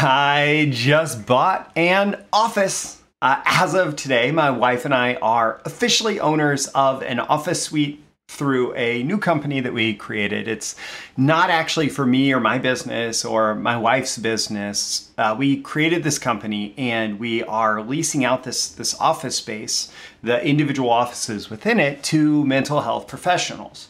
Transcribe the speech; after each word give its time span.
I 0.00 0.68
just 0.70 1.26
bought 1.26 1.72
an 1.74 2.24
office. 2.32 3.02
Uh, 3.20 3.42
as 3.44 3.74
of 3.74 3.96
today, 3.96 4.30
my 4.30 4.48
wife 4.48 4.84
and 4.84 4.94
I 4.94 5.14
are 5.16 5.60
officially 5.64 6.20
owners 6.20 6.68
of 6.68 7.02
an 7.02 7.18
office 7.18 7.64
suite 7.64 8.00
through 8.28 8.74
a 8.74 9.02
new 9.02 9.18
company 9.18 9.58
that 9.58 9.72
we 9.72 9.94
created. 9.94 10.46
It's 10.46 10.76
not 11.16 11.50
actually 11.50 11.88
for 11.88 12.06
me 12.06 12.32
or 12.32 12.38
my 12.38 12.58
business 12.58 13.24
or 13.24 13.56
my 13.56 13.76
wife's 13.76 14.18
business. 14.18 15.10
Uh, 15.18 15.34
we 15.36 15.60
created 15.60 16.04
this 16.04 16.18
company 16.18 16.74
and 16.78 17.18
we 17.18 17.42
are 17.42 17.82
leasing 17.82 18.24
out 18.24 18.44
this, 18.44 18.68
this 18.68 18.94
office 19.00 19.36
space, 19.36 19.90
the 20.22 20.44
individual 20.46 20.90
offices 20.90 21.50
within 21.50 21.80
it, 21.80 22.04
to 22.04 22.44
mental 22.44 22.82
health 22.82 23.08
professionals. 23.08 23.88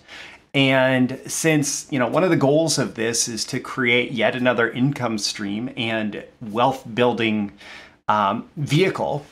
And 0.54 1.20
since, 1.26 1.86
you 1.90 1.98
know, 1.98 2.08
one 2.08 2.24
of 2.24 2.30
the 2.30 2.36
goals 2.36 2.78
of 2.78 2.94
this 2.94 3.28
is 3.28 3.44
to 3.46 3.60
create 3.60 4.12
yet 4.12 4.34
another 4.34 4.70
income 4.70 5.18
stream 5.18 5.70
and 5.76 6.24
wealth 6.40 6.84
building 6.94 7.52
um, 8.08 8.48
vehicle, 8.56 9.26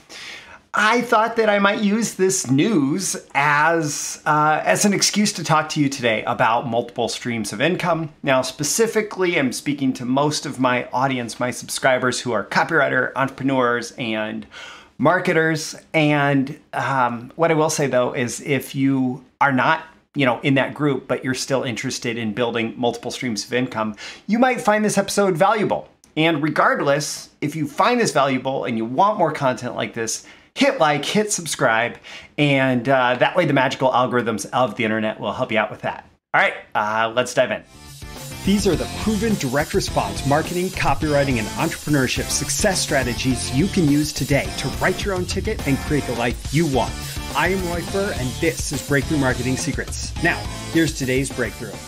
I 0.78 1.00
thought 1.00 1.36
that 1.36 1.48
I 1.48 1.58
might 1.58 1.80
use 1.80 2.14
this 2.14 2.50
news 2.50 3.16
as 3.34 4.20
uh, 4.26 4.60
as 4.62 4.84
an 4.84 4.92
excuse 4.92 5.32
to 5.32 5.42
talk 5.42 5.70
to 5.70 5.80
you 5.80 5.88
today 5.88 6.22
about 6.24 6.68
multiple 6.68 7.08
streams 7.08 7.50
of 7.54 7.62
income. 7.62 8.10
Now, 8.22 8.42
specifically, 8.42 9.38
I'm 9.38 9.52
speaking 9.52 9.94
to 9.94 10.04
most 10.04 10.44
of 10.44 10.60
my 10.60 10.86
audience, 10.92 11.40
my 11.40 11.50
subscribers 11.50 12.20
who 12.20 12.32
are 12.32 12.44
copywriter, 12.44 13.12
entrepreneurs, 13.16 13.92
and 13.92 14.46
marketers. 14.98 15.76
And 15.94 16.60
um, 16.74 17.32
what 17.36 17.50
I 17.50 17.54
will 17.54 17.70
say 17.70 17.86
though 17.86 18.12
is, 18.12 18.42
if 18.42 18.74
you 18.74 19.24
are 19.40 19.52
not 19.52 19.82
you 20.16 20.26
know 20.26 20.40
in 20.40 20.54
that 20.54 20.74
group 20.74 21.06
but 21.06 21.22
you're 21.22 21.34
still 21.34 21.62
interested 21.62 22.18
in 22.18 22.32
building 22.32 22.74
multiple 22.76 23.10
streams 23.10 23.44
of 23.44 23.52
income 23.52 23.94
you 24.26 24.38
might 24.38 24.60
find 24.60 24.84
this 24.84 24.98
episode 24.98 25.36
valuable. 25.36 25.88
And 26.16 26.42
regardless 26.42 27.28
if 27.40 27.54
you 27.54 27.68
find 27.68 28.00
this 28.00 28.12
valuable 28.12 28.64
and 28.64 28.78
you 28.78 28.84
want 28.84 29.18
more 29.18 29.32
content 29.32 29.76
like 29.76 29.92
this 29.92 30.26
hit 30.54 30.80
like 30.80 31.04
hit 31.04 31.30
subscribe 31.30 31.98
and 32.38 32.88
uh, 32.88 33.16
that 33.16 33.36
way 33.36 33.44
the 33.44 33.52
magical 33.52 33.90
algorithms 33.90 34.48
of 34.52 34.76
the 34.76 34.84
internet 34.84 35.20
will 35.20 35.32
help 35.32 35.52
you 35.52 35.58
out 35.58 35.70
with 35.70 35.82
that. 35.82 36.08
All 36.34 36.40
right 36.40 36.54
uh, 36.74 37.12
let's 37.14 37.34
dive 37.34 37.50
in. 37.50 37.62
These 38.46 38.66
are 38.68 38.76
the 38.76 38.88
proven 39.02 39.34
direct 39.34 39.74
response 39.74 40.24
marketing, 40.24 40.66
copywriting, 40.68 41.38
and 41.38 41.48
entrepreneurship 41.58 42.30
success 42.30 42.80
strategies 42.80 43.52
you 43.52 43.66
can 43.66 43.88
use 43.88 44.12
today 44.12 44.48
to 44.58 44.68
write 44.80 45.04
your 45.04 45.14
own 45.14 45.26
ticket 45.26 45.66
and 45.66 45.76
create 45.78 46.04
the 46.04 46.14
life 46.14 46.54
you 46.54 46.64
want. 46.66 46.92
I 47.36 47.48
am 47.48 47.68
Roy 47.68 47.82
Furr, 47.82 48.14
and 48.16 48.30
this 48.40 48.72
is 48.72 48.88
Breakthrough 48.88 49.18
Marketing 49.18 49.58
Secrets. 49.58 50.10
Now, 50.22 50.42
here's 50.72 50.96
today's 50.96 51.30
breakthrough. 51.30 51.70
All 51.70 51.78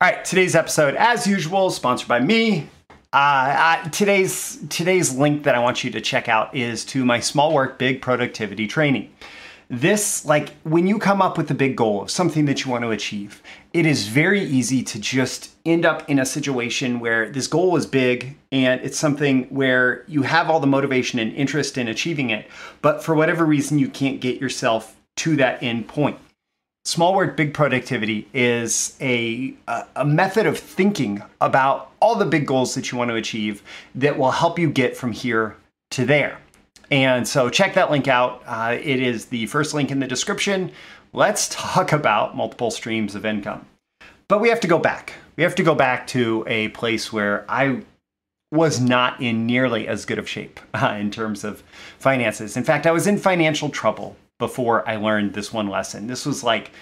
right, 0.00 0.24
today's 0.24 0.54
episode, 0.54 0.94
as 0.94 1.26
usual, 1.26 1.70
sponsored 1.70 2.06
by 2.06 2.20
me. 2.20 2.68
Uh, 3.12 3.82
today's 3.88 4.64
today's 4.68 5.16
link 5.16 5.42
that 5.42 5.56
I 5.56 5.58
want 5.58 5.82
you 5.82 5.90
to 5.90 6.00
check 6.00 6.28
out 6.28 6.54
is 6.54 6.84
to 6.86 7.04
my 7.04 7.18
small 7.18 7.52
work, 7.52 7.76
big 7.76 8.00
productivity 8.00 8.68
training 8.68 9.10
this 9.70 10.24
like 10.24 10.50
when 10.62 10.86
you 10.86 10.98
come 10.98 11.22
up 11.22 11.38
with 11.38 11.50
a 11.50 11.54
big 11.54 11.76
goal 11.76 12.02
of 12.02 12.10
something 12.10 12.44
that 12.44 12.64
you 12.64 12.70
want 12.70 12.84
to 12.84 12.90
achieve 12.90 13.42
it 13.74 13.86
is 13.86 14.06
very 14.06 14.40
easy 14.40 14.84
to 14.84 15.00
just 15.00 15.50
end 15.66 15.84
up 15.84 16.08
in 16.08 16.20
a 16.20 16.24
situation 16.24 17.00
where 17.00 17.28
this 17.28 17.48
goal 17.48 17.76
is 17.76 17.84
big 17.84 18.36
and 18.52 18.80
it's 18.82 18.98
something 18.98 19.44
where 19.46 20.04
you 20.06 20.22
have 20.22 20.48
all 20.48 20.60
the 20.60 20.66
motivation 20.66 21.18
and 21.18 21.32
interest 21.34 21.76
in 21.76 21.88
achieving 21.88 22.30
it 22.30 22.46
but 22.80 23.02
for 23.02 23.14
whatever 23.14 23.44
reason 23.44 23.78
you 23.78 23.88
can't 23.88 24.20
get 24.20 24.40
yourself 24.40 24.96
to 25.16 25.34
that 25.36 25.60
end 25.62 25.88
point 25.88 26.16
small 26.84 27.14
work 27.14 27.36
big 27.36 27.52
productivity 27.52 28.28
is 28.32 28.96
a, 29.00 29.52
a 29.96 30.04
method 30.04 30.46
of 30.46 30.56
thinking 30.56 31.20
about 31.40 31.90
all 31.98 32.14
the 32.14 32.24
big 32.24 32.46
goals 32.46 32.74
that 32.76 32.92
you 32.92 32.96
want 32.96 33.10
to 33.10 33.16
achieve 33.16 33.62
that 33.94 34.16
will 34.16 34.30
help 34.30 34.56
you 34.56 34.70
get 34.70 34.96
from 34.96 35.10
here 35.10 35.56
to 35.90 36.06
there 36.06 36.38
and 36.90 37.26
so 37.26 37.48
check 37.48 37.74
that 37.74 37.90
link 37.90 38.08
out. 38.08 38.42
Uh, 38.46 38.76
it 38.80 39.00
is 39.00 39.26
the 39.26 39.46
first 39.46 39.74
link 39.74 39.90
in 39.90 39.98
the 39.98 40.06
description. 40.06 40.70
Let's 41.16 41.48
talk 41.48 41.92
about 41.92 42.36
multiple 42.36 42.72
streams 42.72 43.14
of 43.14 43.24
income. 43.24 43.66
But 44.26 44.40
we 44.40 44.48
have 44.48 44.58
to 44.58 44.66
go 44.66 44.78
back. 44.78 45.12
We 45.36 45.44
have 45.44 45.54
to 45.54 45.62
go 45.62 45.76
back 45.76 46.08
to 46.08 46.42
a 46.48 46.68
place 46.70 47.12
where 47.12 47.44
I 47.48 47.82
was 48.50 48.80
not 48.80 49.20
in 49.20 49.46
nearly 49.46 49.86
as 49.86 50.06
good 50.06 50.18
of 50.18 50.28
shape 50.28 50.58
uh, 50.74 50.96
in 50.98 51.12
terms 51.12 51.44
of 51.44 51.62
finances. 52.00 52.56
In 52.56 52.64
fact, 52.64 52.84
I 52.84 52.90
was 52.90 53.06
in 53.06 53.18
financial 53.18 53.68
trouble 53.68 54.16
before 54.40 54.88
I 54.88 54.96
learned 54.96 55.34
this 55.34 55.52
one 55.52 55.68
lesson. 55.68 56.08
This 56.08 56.26
was 56.26 56.42
like 56.42 56.72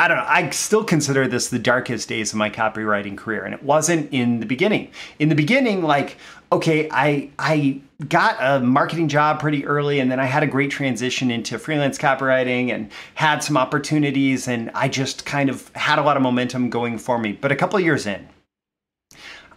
I 0.00 0.08
don't 0.08 0.16
know. 0.16 0.24
I 0.26 0.48
still 0.48 0.82
consider 0.82 1.28
this 1.28 1.48
the 1.48 1.58
darkest 1.58 2.08
days 2.08 2.32
of 2.32 2.38
my 2.38 2.48
copywriting 2.48 3.18
career, 3.18 3.44
and 3.44 3.52
it 3.52 3.62
wasn't 3.62 4.10
in 4.10 4.40
the 4.40 4.46
beginning. 4.46 4.90
In 5.18 5.28
the 5.28 5.34
beginning, 5.34 5.82
like, 5.82 6.16
okay, 6.50 6.88
I 6.90 7.28
I 7.38 7.82
got 8.08 8.38
a 8.40 8.64
marketing 8.64 9.08
job 9.08 9.40
pretty 9.40 9.66
early, 9.66 10.00
and 10.00 10.10
then 10.10 10.18
I 10.18 10.24
had 10.24 10.42
a 10.42 10.46
great 10.46 10.70
transition 10.70 11.30
into 11.30 11.58
freelance 11.58 11.98
copywriting 11.98 12.72
and 12.72 12.90
had 13.14 13.40
some 13.44 13.58
opportunities, 13.58 14.48
and 14.48 14.70
I 14.74 14.88
just 14.88 15.26
kind 15.26 15.50
of 15.50 15.70
had 15.74 15.98
a 15.98 16.02
lot 16.02 16.16
of 16.16 16.22
momentum 16.22 16.70
going 16.70 16.96
for 16.96 17.18
me. 17.18 17.32
But 17.32 17.52
a 17.52 17.56
couple 17.56 17.78
years 17.78 18.06
in, 18.06 18.26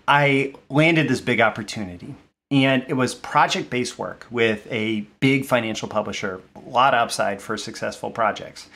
I 0.10 0.56
landed 0.70 1.08
this 1.08 1.22
big 1.22 1.40
opportunity. 1.40 2.16
And 2.52 2.86
it 2.88 2.94
was 2.94 3.16
project 3.16 3.72
based 3.72 3.98
work 3.98 4.28
with 4.30 4.68
a 4.70 5.08
big 5.22 5.46
financial 5.46 5.88
publisher, 5.88 6.42
a 6.56 6.70
lot 6.70 6.94
upside 6.94 7.42
for 7.42 7.58
successful 7.58 8.12
projects 8.12 8.68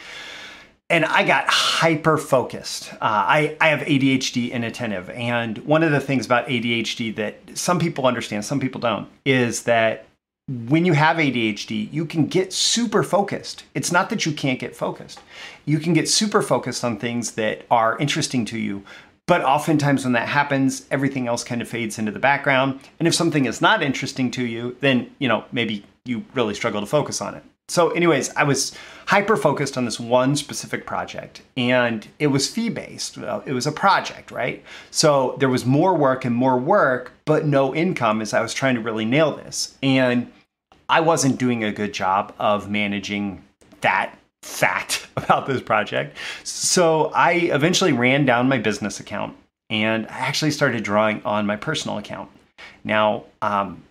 and 0.89 1.03
I 1.05 1.23
got 1.23 1.45
hyper 1.47 2.17
focused. 2.17 2.93
Uh, 2.93 2.97
I, 3.01 3.57
I 3.59 3.69
have 3.69 3.81
ADHD 3.81 4.51
inattentive. 4.51 5.09
And 5.09 5.57
one 5.59 5.83
of 5.83 5.91
the 5.91 5.99
things 5.99 6.25
about 6.25 6.47
ADHD 6.47 7.15
that 7.15 7.57
some 7.57 7.77
people 7.77 8.07
understand, 8.07 8.45
some 8.45 8.59
people 8.59 8.79
don't, 8.79 9.09
is 9.25 9.63
that 9.63 10.05
when 10.47 10.85
you 10.85 10.93
have 10.93 11.17
ADHD, 11.17 11.91
you 11.91 12.05
can 12.05 12.27
get 12.27 12.53
super 12.53 13.03
focused. 13.03 13.65
It's 13.73 13.91
not 13.91 14.09
that 14.11 14.25
you 14.25 14.31
can't 14.31 14.59
get 14.59 14.75
focused. 14.75 15.19
You 15.65 15.79
can 15.79 15.91
get 15.91 16.07
super 16.07 16.41
focused 16.41 16.85
on 16.85 16.97
things 16.97 17.31
that 17.31 17.65
are 17.69 17.97
interesting 17.97 18.45
to 18.45 18.57
you. 18.57 18.83
But 19.25 19.43
oftentimes, 19.43 20.05
when 20.05 20.13
that 20.13 20.29
happens, 20.29 20.87
everything 20.89 21.27
else 21.27 21.43
kind 21.43 21.61
of 21.61 21.67
fades 21.67 21.99
into 21.99 22.13
the 22.13 22.19
background. 22.19 22.79
And 22.97 23.09
if 23.09 23.13
something 23.13 23.43
is 23.43 23.59
not 23.59 23.83
interesting 23.83 24.31
to 24.31 24.45
you, 24.45 24.77
then, 24.79 25.13
you 25.19 25.27
know, 25.27 25.43
maybe 25.51 25.83
you 26.05 26.23
really 26.33 26.53
struggle 26.53 26.79
to 26.79 26.87
focus 26.87 27.19
on 27.19 27.35
it. 27.35 27.43
So, 27.69 27.89
anyways, 27.89 28.33
I 28.35 28.43
was 28.43 28.71
hyper 29.07 29.35
focused 29.35 29.77
on 29.77 29.83
this 29.83 29.99
one 29.99 30.37
specific 30.37 30.85
project 30.85 31.41
and 31.57 32.07
it 32.17 32.27
was 32.27 32.47
fee 32.47 32.69
based. 32.69 33.17
It 33.17 33.51
was 33.51 33.67
a 33.67 33.73
project, 33.73 34.31
right? 34.31 34.63
So, 34.89 35.35
there 35.39 35.49
was 35.49 35.65
more 35.65 35.93
work 35.93 36.23
and 36.23 36.33
more 36.33 36.57
work, 36.57 37.11
but 37.25 37.45
no 37.45 37.75
income 37.75 38.21
as 38.21 38.33
I 38.33 38.39
was 38.39 38.53
trying 38.53 38.75
to 38.75 38.81
really 38.81 39.03
nail 39.03 39.35
this. 39.35 39.77
And 39.83 40.31
I 40.87 41.01
wasn't 41.01 41.37
doing 41.37 41.65
a 41.65 41.71
good 41.73 41.93
job 41.93 42.33
of 42.39 42.69
managing 42.69 43.43
that 43.81 44.17
fact 44.43 45.07
about 45.17 45.45
this 45.45 45.61
project. 45.61 46.15
So, 46.45 47.11
I 47.13 47.33
eventually 47.33 47.91
ran 47.91 48.25
down 48.25 48.47
my 48.47 48.59
business 48.59 49.01
account 49.01 49.35
and 49.69 50.07
I 50.07 50.19
actually 50.19 50.51
started 50.51 50.83
drawing 50.83 51.21
on 51.23 51.45
my 51.45 51.57
personal 51.57 51.97
account. 51.97 52.29
Now, 52.85 53.25
um, 53.41 53.83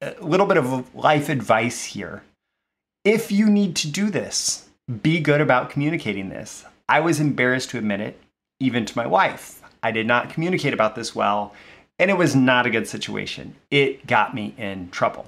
a 0.00 0.14
little 0.20 0.46
bit 0.46 0.56
of 0.56 0.94
life 0.94 1.28
advice 1.28 1.84
here 1.84 2.22
if 3.04 3.32
you 3.32 3.48
need 3.48 3.76
to 3.76 3.90
do 3.90 4.10
this, 4.10 4.68
be 5.02 5.20
good 5.20 5.40
about 5.40 5.70
communicating 5.70 6.28
this. 6.28 6.64
I 6.88 7.00
was 7.00 7.20
embarrassed 7.20 7.70
to 7.70 7.78
admit 7.78 8.00
it, 8.00 8.20
even 8.60 8.84
to 8.86 8.96
my 8.96 9.06
wife. 9.06 9.62
I 9.82 9.90
did 9.90 10.06
not 10.06 10.30
communicate 10.30 10.72
about 10.72 10.94
this 10.94 11.14
well, 11.14 11.54
and 11.98 12.10
it 12.10 12.16
was 12.16 12.34
not 12.34 12.66
a 12.66 12.70
good 12.70 12.88
situation. 12.88 13.54
It 13.70 14.06
got 14.06 14.34
me 14.34 14.54
in 14.56 14.90
trouble. 14.90 15.26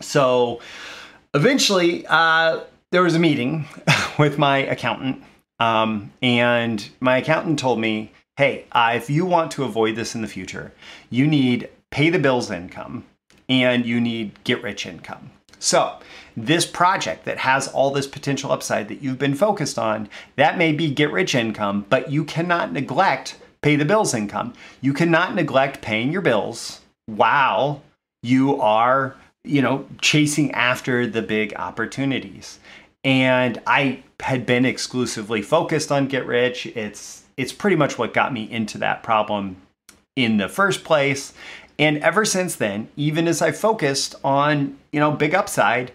So 0.00 0.60
eventually, 1.32 2.06
uh, 2.08 2.60
there 2.90 3.02
was 3.02 3.14
a 3.14 3.18
meeting 3.18 3.66
with 4.18 4.38
my 4.38 4.58
accountant, 4.58 5.22
um, 5.60 6.12
and 6.22 6.88
my 7.00 7.18
accountant 7.18 7.58
told 7.58 7.78
me, 7.78 8.12
hey, 8.36 8.66
uh, 8.72 8.92
if 8.94 9.08
you 9.08 9.24
want 9.24 9.52
to 9.52 9.64
avoid 9.64 9.96
this 9.96 10.14
in 10.14 10.22
the 10.22 10.28
future, 10.28 10.72
you 11.10 11.26
need 11.26 11.68
pay 11.90 12.10
the 12.10 12.18
bills 12.18 12.50
income 12.50 13.04
and 13.48 13.86
you 13.86 14.00
need 14.00 14.42
get 14.42 14.62
rich 14.62 14.86
income. 14.86 15.30
So, 15.60 15.98
this 16.36 16.66
project 16.66 17.24
that 17.24 17.38
has 17.38 17.68
all 17.68 17.90
this 17.90 18.06
potential 18.06 18.50
upside 18.50 18.88
that 18.88 19.02
you've 19.02 19.18
been 19.18 19.34
focused 19.34 19.78
on, 19.78 20.08
that 20.36 20.58
may 20.58 20.72
be 20.72 20.90
get 20.90 21.12
rich 21.12 21.34
income, 21.34 21.86
but 21.88 22.10
you 22.10 22.24
cannot 22.24 22.72
neglect 22.72 23.36
pay 23.62 23.76
the 23.76 23.84
bills 23.84 24.12
income. 24.12 24.52
You 24.80 24.92
cannot 24.92 25.34
neglect 25.34 25.80
paying 25.80 26.12
your 26.12 26.20
bills 26.20 26.80
while 27.06 27.82
you 28.22 28.60
are, 28.60 29.16
you 29.42 29.62
know, 29.62 29.86
chasing 30.00 30.50
after 30.52 31.06
the 31.06 31.22
big 31.22 31.54
opportunities. 31.56 32.58
And 33.04 33.60
I 33.66 34.02
had 34.20 34.46
been 34.46 34.64
exclusively 34.64 35.42
focused 35.42 35.92
on 35.92 36.08
get 36.08 36.26
rich. 36.26 36.66
It's 36.66 37.22
it's 37.36 37.52
pretty 37.52 37.76
much 37.76 37.98
what 37.98 38.14
got 38.14 38.32
me 38.32 38.50
into 38.50 38.78
that 38.78 39.02
problem 39.02 39.56
in 40.16 40.36
the 40.36 40.48
first 40.48 40.84
place. 40.84 41.32
And 41.78 41.98
ever 41.98 42.24
since 42.24 42.54
then, 42.54 42.88
even 42.96 43.26
as 43.26 43.42
I 43.42 43.50
focused 43.50 44.14
on, 44.22 44.78
you 44.92 45.00
know, 45.00 45.10
big 45.10 45.34
upside, 45.34 45.90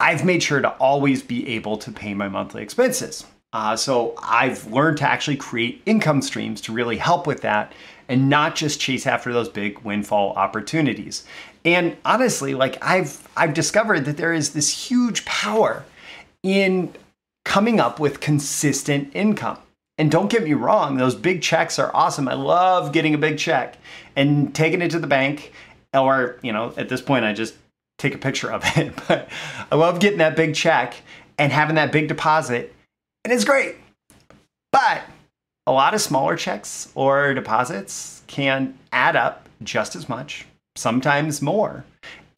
I've 0.00 0.24
made 0.24 0.42
sure 0.42 0.60
to 0.60 0.70
always 0.76 1.22
be 1.22 1.48
able 1.48 1.76
to 1.78 1.90
pay 1.90 2.14
my 2.14 2.28
monthly 2.28 2.62
expenses. 2.62 3.26
Uh, 3.52 3.76
so 3.76 4.14
I've 4.22 4.66
learned 4.70 4.98
to 4.98 5.08
actually 5.08 5.36
create 5.36 5.82
income 5.86 6.22
streams 6.22 6.60
to 6.62 6.72
really 6.72 6.98
help 6.98 7.26
with 7.26 7.40
that. 7.42 7.72
and 8.08 8.30
not 8.30 8.56
just 8.56 8.80
chase 8.80 9.06
after 9.06 9.32
those 9.32 9.48
big 9.48 9.78
windfall 9.80 10.32
opportunities. 10.32 11.24
And 11.64 11.96
honestly, 12.04 12.54
like 12.54 12.82
I've 12.82 13.28
I've 13.36 13.54
discovered 13.54 14.06
that 14.06 14.16
there 14.16 14.32
is 14.32 14.54
this 14.54 14.88
huge 14.88 15.24
power 15.26 15.84
in 16.42 16.94
coming 17.44 17.80
up 17.80 18.00
with 18.00 18.20
consistent 18.20 19.10
income. 19.14 19.58
And 19.98 20.10
don't 20.10 20.30
get 20.30 20.44
me 20.44 20.54
wrong, 20.54 20.96
those 20.96 21.16
big 21.16 21.42
checks 21.42 21.78
are 21.78 21.94
awesome. 21.94 22.28
I 22.28 22.34
love 22.34 22.92
getting 22.92 23.14
a 23.14 23.18
big 23.18 23.36
check 23.36 23.76
and 24.16 24.54
taking 24.54 24.80
it 24.80 24.90
to 24.92 24.98
the 25.00 25.08
bank 25.08 25.52
or, 25.92 26.38
you 26.42 26.52
know, 26.52 26.72
at 26.76 26.88
this 26.88 27.02
point 27.02 27.24
I 27.24 27.32
just 27.32 27.54
take 27.98 28.14
a 28.14 28.18
picture 28.18 28.50
of 28.50 28.62
it. 28.76 28.94
But 29.08 29.28
I 29.70 29.76
love 29.76 30.00
getting 30.00 30.18
that 30.18 30.36
big 30.36 30.54
check 30.54 30.94
and 31.36 31.52
having 31.52 31.76
that 31.76 31.92
big 31.92 32.08
deposit 32.08 32.74
and 33.24 33.32
it's 33.32 33.44
great. 33.44 33.76
But 34.72 35.02
a 35.66 35.72
lot 35.72 35.92
of 35.92 36.00
smaller 36.00 36.34
checks 36.34 36.90
or 36.94 37.34
deposits 37.34 38.22
can 38.26 38.78
add 38.92 39.16
up 39.16 39.48
just 39.62 39.96
as 39.96 40.08
much, 40.08 40.46
sometimes 40.76 41.42
more. 41.42 41.84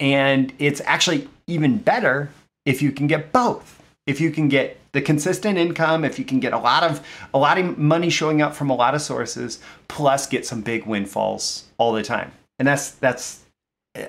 And 0.01 0.51
it's 0.59 0.81
actually 0.83 1.29
even 1.47 1.77
better 1.77 2.29
if 2.65 2.81
you 2.81 2.91
can 2.91 3.07
get 3.07 3.31
both. 3.31 3.81
If 4.05 4.19
you 4.19 4.31
can 4.31 4.49
get 4.49 4.77
the 4.91 5.01
consistent 5.01 5.57
income, 5.57 6.03
if 6.03 6.19
you 6.19 6.25
can 6.25 6.41
get 6.41 6.51
a 6.51 6.57
lot 6.57 6.83
of 6.83 7.07
a 7.33 7.37
lot 7.37 7.57
of 7.57 7.77
money 7.77 8.09
showing 8.09 8.41
up 8.41 8.53
from 8.55 8.69
a 8.69 8.75
lot 8.75 8.95
of 8.95 9.01
sources, 9.01 9.59
plus 9.87 10.27
get 10.27 10.45
some 10.45 10.61
big 10.61 10.85
windfalls 10.85 11.67
all 11.77 11.93
the 11.93 12.03
time. 12.03 12.31
And 12.59 12.67
that's 12.67 12.91
that's 12.91 13.45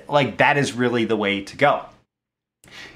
like 0.07 0.37
that 0.37 0.57
is 0.57 0.73
really 0.73 1.05
the 1.05 1.17
way 1.17 1.41
to 1.41 1.57
go. 1.57 1.85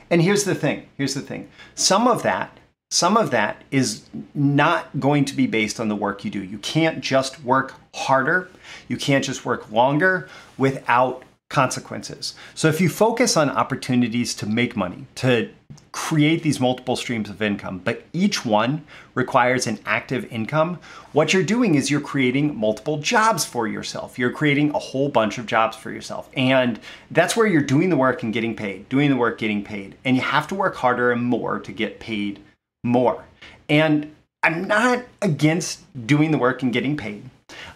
And 0.09 0.21
here's 0.21 0.45
the 0.45 0.55
thing. 0.55 0.87
Here's 0.97 1.13
the 1.13 1.21
thing. 1.21 1.49
Some 1.75 2.07
of 2.07 2.23
that 2.23 2.57
some 2.89 3.17
of 3.17 3.31
that 3.31 3.63
is 3.69 4.03
not 4.33 4.99
going 4.99 5.25
to 5.25 5.35
be 5.35 5.45
based 5.45 5.79
on 5.79 5.89
the 5.89 5.95
work 5.95 6.23
you 6.23 6.31
do. 6.31 6.41
You 6.41 6.57
can't 6.59 7.01
just 7.01 7.43
work 7.43 7.73
harder. 7.93 8.49
You 8.87 8.95
can't 8.95 9.25
just 9.25 9.43
work 9.43 9.69
longer 9.71 10.29
without 10.57 11.23
consequences. 11.49 12.33
So 12.55 12.69
if 12.69 12.79
you 12.79 12.87
focus 12.87 13.35
on 13.35 13.49
opportunities 13.49 14.33
to 14.35 14.45
make 14.45 14.77
money, 14.77 15.05
to 15.15 15.49
create 15.97 16.43
these 16.43 16.59
multiple 16.59 16.95
streams 16.95 17.27
of 17.27 17.41
income, 17.41 17.81
but 17.83 18.03
each 18.13 18.45
one 18.45 18.85
requires 19.15 19.65
an 19.65 19.79
active 19.83 20.31
income, 20.31 20.79
what 21.11 21.33
you're 21.33 21.41
doing 21.41 21.73
is 21.73 21.89
you're 21.89 21.99
creating 21.99 22.55
multiple 22.55 22.99
jobs 22.99 23.45
for 23.45 23.67
yourself. 23.67 24.19
You're 24.19 24.31
creating 24.31 24.69
a 24.75 24.79
whole 24.79 25.09
bunch 25.09 25.39
of 25.39 25.47
jobs 25.47 25.75
for 25.75 25.89
yourself. 25.89 26.29
And 26.35 26.79
that's 27.09 27.35
where 27.35 27.47
you're 27.47 27.63
doing 27.63 27.89
the 27.89 27.97
work 27.97 28.21
and 28.21 28.31
getting 28.31 28.55
paid, 28.55 28.87
doing 28.89 29.09
the 29.09 29.15
work, 29.15 29.39
getting 29.39 29.63
paid. 29.63 29.95
And 30.05 30.15
you 30.15 30.21
have 30.21 30.47
to 30.49 30.55
work 30.55 30.75
harder 30.75 31.11
and 31.11 31.23
more 31.23 31.59
to 31.61 31.71
get 31.71 31.99
paid 31.99 32.43
more. 32.83 33.25
And 33.67 34.15
I'm 34.43 34.67
not 34.67 35.03
against 35.23 35.81
doing 36.05 36.29
the 36.29 36.37
work 36.37 36.61
and 36.61 36.71
getting 36.71 36.95
paid. 36.95 37.27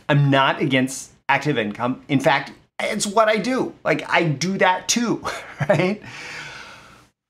I'm 0.08 0.30
not 0.30 0.62
against 0.62 1.12
active 1.28 1.58
income. 1.58 2.04
In 2.08 2.20
fact, 2.20 2.54
it's 2.80 3.08
what 3.08 3.30
I 3.30 3.38
do. 3.38 3.74
Like 3.84 4.08
I 4.08 4.26
do 4.26 4.60
that 4.60 4.88
too, 4.88 5.26
right? 5.68 6.04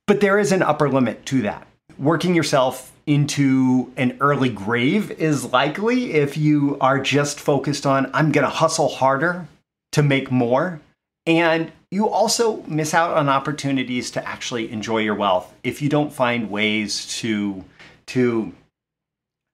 But 0.08 0.20
there 0.20 0.40
is 0.40 0.52
an 0.52 0.62
upper 0.62 0.90
limit 0.90 1.26
to 1.28 1.42
that. 1.44 1.68
Working 1.98 2.36
yourself 2.36 2.92
into 3.06 3.92
an 3.98 4.18
early 4.20 4.50
grave 4.50 5.12
is 5.12 5.52
likely 5.52 6.14
if 6.14 6.38
you 6.38 6.78
are 6.80 7.00
just 7.00 7.40
focused 7.40 7.86
on, 7.86 8.10
I'm 8.14 8.32
going 8.32 8.44
to 8.44 8.50
hustle 8.50 8.90
harder 8.90 9.48
to 9.92 10.04
make 10.04 10.32
more. 10.32 10.82
And 11.26 11.72
you 11.92 12.08
also 12.10 12.64
miss 12.64 12.94
out 12.94 13.16
on 13.18 13.30
opportunities 13.30 14.12
to 14.12 14.28
actually 14.28 14.72
enjoy 14.72 15.00
your 15.00 15.16
wealth 15.16 15.54
if 15.64 15.82
you 15.82 15.90
don't 15.90 16.12
find 16.12 16.50
ways 16.50 17.06
to, 17.20 17.64
to, 18.08 18.54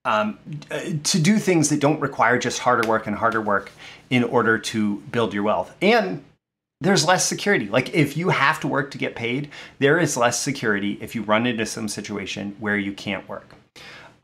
um, 0.06 0.38
to 1.04 1.20
do 1.20 1.40
things 1.40 1.70
that 1.70 1.80
don't 1.80 2.00
require 2.00 2.38
just 2.38 2.60
harder 2.60 2.88
work 2.88 3.08
and 3.08 3.16
harder 3.16 3.42
work 3.42 3.72
in 4.10 4.24
order 4.24 4.58
to 4.58 4.98
build 5.12 5.34
your 5.34 5.44
wealth. 5.44 5.76
And 5.82 6.24
there's 6.80 7.06
less 7.06 7.26
security. 7.26 7.68
Like 7.68 7.94
if 7.94 8.16
you 8.16 8.30
have 8.30 8.60
to 8.60 8.68
work 8.68 8.92
to 8.92 8.98
get 8.98 9.16
paid, 9.16 9.50
there 9.80 9.98
is 10.00 10.16
less 10.16 10.40
security 10.40 10.98
if 11.02 11.16
you 11.16 11.24
run 11.24 11.48
into 11.48 11.66
some 11.66 11.88
situation 11.88 12.56
where 12.60 12.78
you 12.78 12.94
can't 12.94 13.28
work. 13.28 13.54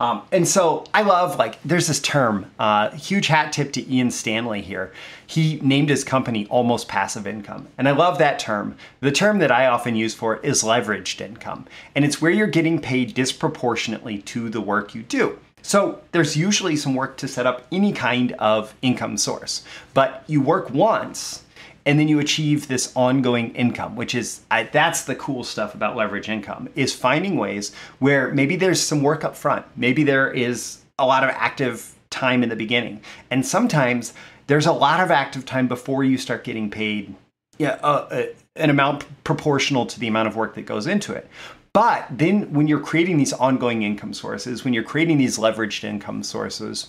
Um, 0.00 0.22
and 0.32 0.46
so 0.46 0.84
I 0.92 1.02
love 1.02 1.38
like 1.38 1.62
there's 1.62 1.86
this 1.86 2.00
term. 2.00 2.50
Uh, 2.58 2.90
huge 2.90 3.28
hat 3.28 3.52
tip 3.52 3.72
to 3.72 3.92
Ian 3.92 4.10
Stanley 4.10 4.60
here. 4.60 4.92
He 5.26 5.60
named 5.62 5.88
his 5.88 6.02
company 6.04 6.46
almost 6.46 6.88
passive 6.88 7.26
income, 7.26 7.68
and 7.78 7.88
I 7.88 7.92
love 7.92 8.18
that 8.18 8.38
term. 8.38 8.76
The 9.00 9.12
term 9.12 9.38
that 9.38 9.52
I 9.52 9.66
often 9.66 9.94
use 9.94 10.12
for 10.12 10.34
it 10.34 10.44
is 10.44 10.62
leveraged 10.62 11.20
income, 11.20 11.66
and 11.94 12.04
it's 12.04 12.20
where 12.20 12.32
you're 12.32 12.48
getting 12.48 12.80
paid 12.80 13.14
disproportionately 13.14 14.18
to 14.22 14.50
the 14.50 14.60
work 14.60 14.94
you 14.94 15.02
do. 15.02 15.38
So 15.62 16.02
there's 16.12 16.36
usually 16.36 16.76
some 16.76 16.94
work 16.94 17.16
to 17.18 17.28
set 17.28 17.46
up 17.46 17.66
any 17.72 17.92
kind 17.92 18.32
of 18.32 18.74
income 18.82 19.16
source, 19.16 19.64
but 19.94 20.24
you 20.26 20.42
work 20.42 20.70
once 20.70 21.43
and 21.86 21.98
then 21.98 22.08
you 22.08 22.18
achieve 22.18 22.68
this 22.68 22.92
ongoing 22.96 23.54
income 23.54 23.96
which 23.96 24.14
is 24.14 24.40
I, 24.50 24.64
that's 24.64 25.04
the 25.04 25.14
cool 25.14 25.44
stuff 25.44 25.74
about 25.74 25.96
leverage 25.96 26.28
income 26.28 26.68
is 26.74 26.94
finding 26.94 27.36
ways 27.36 27.74
where 27.98 28.32
maybe 28.32 28.56
there's 28.56 28.80
some 28.80 29.02
work 29.02 29.24
up 29.24 29.36
front. 29.36 29.66
Maybe 29.76 30.04
there 30.04 30.30
is 30.30 30.78
a 30.98 31.06
lot 31.06 31.24
of 31.24 31.30
active 31.30 31.94
time 32.10 32.42
in 32.42 32.48
the 32.48 32.56
beginning. 32.56 33.00
And 33.30 33.44
sometimes 33.44 34.12
there's 34.46 34.66
a 34.66 34.72
lot 34.72 35.00
of 35.00 35.10
active 35.10 35.44
time 35.44 35.68
before 35.68 36.04
you 36.04 36.18
start 36.18 36.44
getting 36.44 36.70
paid 36.70 37.14
yeah, 37.58 37.78
uh, 37.82 38.08
uh, 38.10 38.22
an 38.56 38.70
amount 38.70 39.04
proportional 39.22 39.86
to 39.86 40.00
the 40.00 40.08
amount 40.08 40.26
of 40.26 40.34
work 40.34 40.54
that 40.56 40.66
goes 40.66 40.86
into 40.86 41.12
it. 41.12 41.28
But 41.72 42.06
then 42.10 42.52
when 42.52 42.66
you're 42.66 42.80
creating 42.80 43.16
these 43.16 43.32
ongoing 43.32 43.82
income 43.82 44.14
sources 44.14 44.64
when 44.64 44.74
you're 44.74 44.84
creating 44.84 45.18
these 45.18 45.38
leveraged 45.38 45.84
income 45.84 46.22
sources 46.22 46.88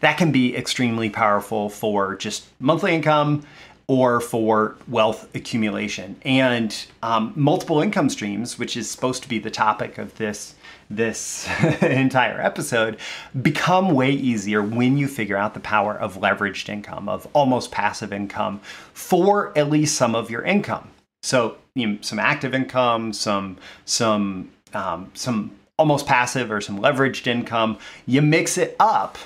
that 0.00 0.18
can 0.18 0.32
be 0.32 0.56
extremely 0.56 1.10
powerful 1.10 1.68
for 1.68 2.16
just 2.16 2.46
monthly 2.60 2.94
income 2.94 3.44
or 3.86 4.20
for 4.20 4.76
wealth 4.88 5.34
accumulation. 5.34 6.16
And 6.22 6.74
um, 7.02 7.32
multiple 7.36 7.80
income 7.80 8.08
streams, 8.08 8.58
which 8.58 8.76
is 8.76 8.90
supposed 8.90 9.22
to 9.22 9.28
be 9.28 9.38
the 9.38 9.50
topic 9.50 9.98
of 9.98 10.16
this 10.16 10.54
this 10.90 11.48
entire 11.82 12.40
episode, 12.40 12.98
become 13.40 13.94
way 13.94 14.10
easier 14.10 14.62
when 14.62 14.98
you 14.98 15.08
figure 15.08 15.36
out 15.36 15.54
the 15.54 15.60
power 15.60 15.98
of 15.98 16.18
leveraged 16.20 16.68
income, 16.68 17.08
of 17.08 17.26
almost 17.32 17.70
passive 17.70 18.12
income 18.12 18.60
for 18.92 19.56
at 19.56 19.70
least 19.70 19.96
some 19.96 20.14
of 20.14 20.30
your 20.30 20.42
income. 20.42 20.90
So 21.22 21.56
you 21.74 21.86
know, 21.86 21.98
some 22.02 22.18
active 22.18 22.54
income, 22.54 23.12
some 23.12 23.56
some 23.84 24.50
um, 24.72 25.10
some 25.14 25.52
almost 25.78 26.06
passive 26.06 26.50
or 26.50 26.60
some 26.60 26.78
leveraged 26.78 27.26
income. 27.26 27.78
You 28.06 28.22
mix 28.22 28.58
it 28.58 28.76
up 28.78 29.18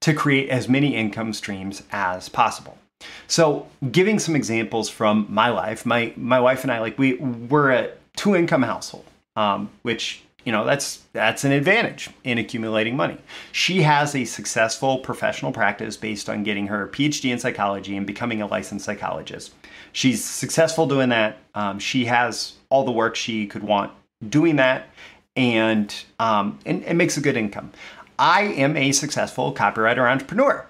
to 0.00 0.14
create 0.14 0.48
as 0.48 0.68
many 0.68 0.94
income 0.94 1.32
streams 1.32 1.82
as 1.92 2.28
possible. 2.28 2.78
So, 3.26 3.66
giving 3.90 4.18
some 4.18 4.36
examples 4.36 4.88
from 4.88 5.26
my 5.30 5.48
life, 5.48 5.86
my 5.86 6.12
my 6.16 6.40
wife 6.40 6.62
and 6.62 6.72
I, 6.72 6.80
like 6.80 6.98
we 6.98 7.14
we're 7.14 7.70
a 7.70 7.90
two 8.16 8.36
income 8.36 8.62
household, 8.62 9.04
um, 9.36 9.70
which 9.82 10.22
you 10.44 10.52
know 10.52 10.64
that's 10.64 11.02
that's 11.12 11.44
an 11.44 11.52
advantage 11.52 12.10
in 12.24 12.36
accumulating 12.36 12.96
money. 12.96 13.16
She 13.52 13.82
has 13.82 14.14
a 14.14 14.24
successful 14.26 14.98
professional 14.98 15.52
practice 15.52 15.96
based 15.96 16.28
on 16.28 16.42
getting 16.42 16.66
her 16.66 16.88
PhD 16.88 17.30
in 17.30 17.38
psychology 17.38 17.96
and 17.96 18.06
becoming 18.06 18.42
a 18.42 18.46
licensed 18.46 18.84
psychologist. 18.84 19.54
She's 19.92 20.24
successful 20.24 20.86
doing 20.86 21.08
that. 21.08 21.38
Um, 21.54 21.78
she 21.78 22.04
has 22.04 22.54
all 22.68 22.84
the 22.84 22.92
work 22.92 23.16
she 23.16 23.46
could 23.46 23.62
want 23.62 23.92
doing 24.28 24.56
that, 24.56 24.88
and 25.36 25.94
um, 26.18 26.58
and, 26.66 26.84
and 26.84 26.98
makes 26.98 27.16
a 27.16 27.20
good 27.20 27.36
income. 27.36 27.72
I 28.20 28.42
am 28.42 28.76
a 28.76 28.92
successful 28.92 29.54
copywriter 29.54 30.08
entrepreneur. 30.08 30.66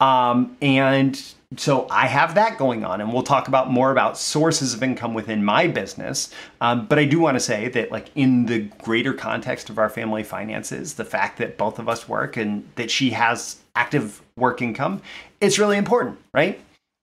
Um, 0.00 0.56
and 0.62 1.22
so 1.56 1.86
I 1.90 2.06
have 2.06 2.34
that 2.34 2.58
going 2.58 2.84
on, 2.84 3.00
and 3.00 3.12
we'll 3.12 3.22
talk 3.22 3.46
about 3.46 3.70
more 3.70 3.92
about 3.92 4.18
sources 4.18 4.74
of 4.74 4.82
income 4.82 5.14
within 5.14 5.44
my 5.44 5.66
business. 5.68 6.30
Um, 6.60 6.86
but 6.86 6.98
I 6.98 7.04
do 7.04 7.20
want 7.20 7.36
to 7.36 7.40
say 7.40 7.68
that, 7.68 7.92
like 7.92 8.08
in 8.14 8.46
the 8.46 8.62
greater 8.82 9.12
context 9.12 9.70
of 9.70 9.78
our 9.78 9.88
family 9.88 10.24
finances, 10.24 10.94
the 10.94 11.04
fact 11.04 11.38
that 11.38 11.58
both 11.58 11.78
of 11.78 11.88
us 11.88 12.08
work 12.08 12.36
and 12.36 12.68
that 12.76 12.90
she 12.90 13.10
has 13.10 13.58
active 13.76 14.22
work 14.36 14.62
income, 14.62 15.02
it's 15.40 15.58
really 15.58 15.76
important, 15.76 16.18
right? 16.32 16.58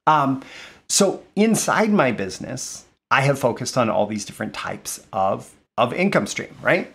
Um, 0.07 0.43
so 0.89 1.23
inside 1.35 1.91
my 1.91 2.11
business, 2.11 2.85
I 3.11 3.21
have 3.21 3.37
focused 3.39 3.77
on 3.77 3.89
all 3.89 4.07
these 4.07 4.25
different 4.25 4.53
types 4.53 5.05
of 5.13 5.51
of 5.77 5.93
income 5.93 6.27
stream, 6.27 6.53
right? 6.61 6.93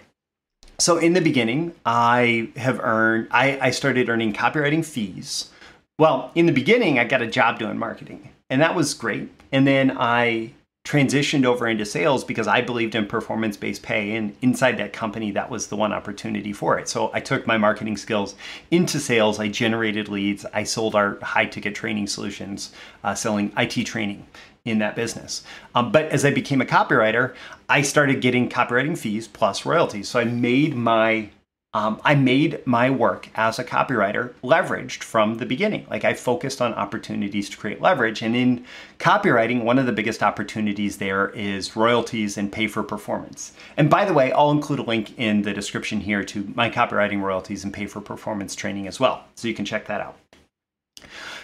So 0.78 0.98
in 0.98 1.14
the 1.14 1.20
beginning, 1.20 1.74
I 1.84 2.50
have 2.56 2.80
earned, 2.80 3.28
I, 3.30 3.58
I 3.60 3.70
started 3.70 4.08
earning 4.08 4.32
copywriting 4.32 4.84
fees 4.84 5.50
well, 5.98 6.30
in 6.34 6.46
the 6.46 6.52
beginning, 6.52 6.98
I 6.98 7.04
got 7.04 7.22
a 7.22 7.26
job 7.26 7.58
doing 7.58 7.78
marketing, 7.78 8.30
and 8.50 8.60
that 8.60 8.74
was 8.74 8.92
great. 8.92 9.30
And 9.50 9.66
then 9.66 9.96
I 9.98 10.52
transitioned 10.86 11.44
over 11.44 11.66
into 11.66 11.84
sales 11.84 12.22
because 12.22 12.46
I 12.46 12.60
believed 12.60 12.94
in 12.94 13.06
performance 13.06 13.56
based 13.56 13.82
pay. 13.82 14.14
And 14.14 14.36
inside 14.40 14.78
that 14.78 14.92
company, 14.92 15.32
that 15.32 15.50
was 15.50 15.66
the 15.66 15.74
one 15.74 15.92
opportunity 15.92 16.52
for 16.52 16.78
it. 16.78 16.88
So 16.88 17.10
I 17.12 17.18
took 17.18 17.44
my 17.44 17.58
marketing 17.58 17.96
skills 17.96 18.36
into 18.70 19.00
sales. 19.00 19.40
I 19.40 19.48
generated 19.48 20.08
leads. 20.08 20.46
I 20.54 20.62
sold 20.62 20.94
our 20.94 21.18
high 21.20 21.46
ticket 21.46 21.74
training 21.74 22.06
solutions, 22.06 22.72
uh, 23.02 23.16
selling 23.16 23.52
IT 23.58 23.84
training 23.84 24.26
in 24.64 24.78
that 24.78 24.94
business. 24.94 25.42
Um, 25.74 25.90
but 25.90 26.06
as 26.06 26.24
I 26.24 26.30
became 26.30 26.60
a 26.60 26.64
copywriter, 26.64 27.34
I 27.68 27.82
started 27.82 28.20
getting 28.20 28.48
copywriting 28.48 28.96
fees 28.96 29.26
plus 29.26 29.66
royalties. 29.66 30.08
So 30.08 30.20
I 30.20 30.24
made 30.24 30.76
my 30.76 31.30
um, 31.76 32.00
I 32.06 32.14
made 32.14 32.66
my 32.66 32.88
work 32.88 33.28
as 33.34 33.58
a 33.58 33.64
copywriter 33.64 34.32
leveraged 34.42 35.02
from 35.02 35.34
the 35.34 35.44
beginning. 35.44 35.86
Like 35.90 36.06
I 36.06 36.14
focused 36.14 36.62
on 36.62 36.72
opportunities 36.72 37.50
to 37.50 37.58
create 37.58 37.82
leverage. 37.82 38.22
And 38.22 38.34
in 38.34 38.64
copywriting, 38.98 39.62
one 39.62 39.78
of 39.78 39.84
the 39.84 39.92
biggest 39.92 40.22
opportunities 40.22 40.96
there 40.96 41.28
is 41.28 41.76
royalties 41.76 42.38
and 42.38 42.50
pay 42.50 42.66
for 42.66 42.82
performance. 42.82 43.52
And 43.76 43.90
by 43.90 44.06
the 44.06 44.14
way, 44.14 44.32
I'll 44.32 44.52
include 44.52 44.78
a 44.78 44.84
link 44.84 45.18
in 45.18 45.42
the 45.42 45.52
description 45.52 46.00
here 46.00 46.24
to 46.24 46.50
my 46.54 46.70
copywriting 46.70 47.20
royalties 47.20 47.62
and 47.62 47.74
pay 47.74 47.84
for 47.84 48.00
performance 48.00 48.54
training 48.54 48.86
as 48.86 48.98
well. 48.98 49.26
So 49.34 49.46
you 49.46 49.52
can 49.52 49.66
check 49.66 49.86
that 49.88 50.00
out. 50.00 50.16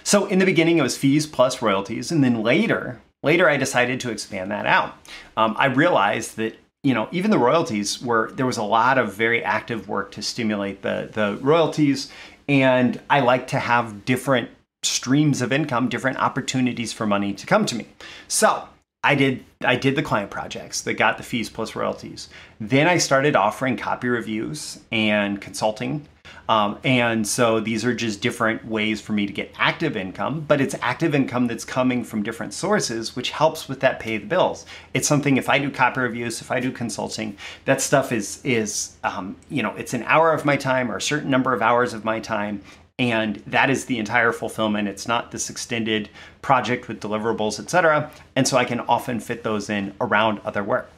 So 0.03 0.25
in 0.25 0.39
the 0.39 0.47
beginning, 0.47 0.79
it 0.79 0.83
was 0.83 0.97
fees 0.97 1.27
plus 1.27 1.61
royalties. 1.61 2.11
And 2.11 2.25
then 2.25 2.43
later, 2.43 3.03
later 3.23 3.51
I 3.51 3.59
decided 3.59 4.01
to 4.01 4.11
expand 4.11 4.51
that 4.51 4.65
out. 4.65 4.95
Um, 5.37 5.55
I 5.59 5.67
realized 5.67 6.39
that 6.39 6.57
you 6.83 6.95
know, 6.95 7.09
even 7.13 7.31
the 7.31 7.39
royalties 7.39 8.03
were 8.03 8.33
there 8.33 8.47
was 8.47 8.57
a 8.57 8.63
lot 8.63 8.99
of 8.99 9.15
very 9.15 9.43
active 9.45 9.89
work 9.89 10.11
to 10.13 10.23
stimulate 10.23 10.83
the 10.83 11.09
the 11.13 11.39
royalties, 11.41 12.11
and 12.49 13.01
I 13.09 13.21
like 13.21 13.47
to 13.49 13.59
have 13.59 14.05
different 14.05 14.51
streams 14.83 15.43
of 15.43 15.53
income, 15.53 15.89
different 15.89 16.19
opportunities 16.19 16.93
for 16.93 17.07
money 17.07 17.33
to 17.35 17.47
come 17.47 17.67
to 17.67 17.77
me. 17.77 17.87
So 18.27 18.69
I 19.05 19.15
did 19.15 19.45
I 19.65 19.77
did 19.77 19.97
the 19.97 20.03
client 20.03 20.31
projects 20.31 20.83
that 20.83 20.95
got 20.95 21.17
the 21.17 21.25
fees 21.25 21.51
plus 21.51 21.75
royalties. 21.75 22.29
Then 22.61 22.87
I 22.87 22.99
started 22.99 23.35
offering 23.35 23.77
copy 23.77 24.09
reviews 24.09 24.81
and 24.93 25.41
consulting 25.41 26.07
um, 26.49 26.79
and 26.85 27.27
so 27.27 27.61
these 27.61 27.85
are 27.85 27.95
just 27.95 28.21
different 28.21 28.67
ways 28.67 29.01
for 29.01 29.13
me 29.13 29.27
to 29.27 29.33
get 29.33 29.53
active 29.57 29.97
income, 29.97 30.45
but 30.47 30.61
it's 30.61 30.75
active 30.81 31.15
income 31.15 31.47
that's 31.47 31.65
coming 31.65 32.05
from 32.05 32.23
different 32.23 32.53
sources, 32.53 33.15
which 33.15 33.31
helps 33.31 33.69
with 33.69 33.81
that 33.81 34.01
pay 34.01 34.19
the 34.19 34.27
bills. 34.27 34.67
It's 34.93 35.07
something 35.07 35.37
if 35.37 35.49
I 35.49 35.59
do 35.59 35.71
copy 35.71 36.01
reviews, 36.01 36.41
if 36.41 36.51
I 36.51 36.61
do 36.61 36.73
consulting, 36.73 37.37
that 37.65 37.81
stuff 37.81 38.13
is 38.13 38.41
is 38.45 38.97
um, 39.05 39.37
you 39.49 39.63
know 39.63 39.75
it's 39.77 39.95
an 39.95 40.03
hour 40.05 40.33
of 40.33 40.45
my 40.45 40.57
time 40.57 40.91
or 40.91 40.97
a 40.97 41.03
certain 41.03 41.31
number 41.31 41.53
of 41.53 41.63
hours 41.63 41.95
of 41.95 42.05
my 42.05 42.21
time, 42.21 42.61
and 43.11 43.37
that 43.47 43.71
is 43.71 43.87
the 43.87 43.99
entire 43.99 44.33
fulfillment. 44.33 44.89
It's 44.89 45.09
not 45.09 45.31
this 45.31 45.51
extended 45.51 46.09
project 46.43 46.89
with 46.89 47.01
deliverables, 47.01 47.59
etc. 47.59 48.11
And 48.37 48.47
so 48.47 48.57
I 48.57 48.65
can 48.65 48.81
often 48.81 49.19
fit 49.19 49.43
those 49.43 49.71
in 49.71 49.95
around 50.01 50.41
other 50.45 50.63
work. 50.63 50.91